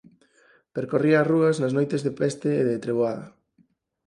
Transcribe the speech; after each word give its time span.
Percorría 0.75 1.17
as 1.19 1.29
rúas 1.31 1.57
nas 1.61 1.75
noites 1.77 2.01
de 2.03 2.11
peste 2.19 2.49
e 2.61 2.67
de 2.69 2.81
treboada. 2.85 3.25